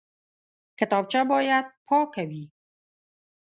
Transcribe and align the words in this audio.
کتابچه 0.79 1.21
باید 1.31 1.65
پاکه 1.87 2.23
وي 2.29 2.45